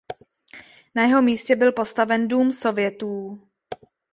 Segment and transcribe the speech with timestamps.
[0.95, 3.41] Na jeho místě byl postaven Dům Sovětů.